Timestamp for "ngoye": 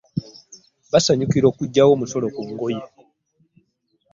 2.49-2.81